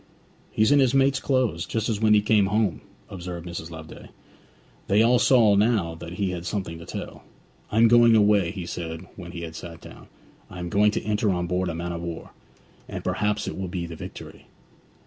[0.49, 3.69] 'He's in his mate's clothes, just as when he came home!' observed Mrs.
[3.69, 4.09] Loveday.
[4.87, 7.23] They all saw now that he had something to tell.
[7.71, 10.07] 'I am going away,' he said when he had sat down.
[10.49, 12.31] 'I am going to enter on board a man of war,
[12.89, 14.47] and perhaps it will be the Victory.'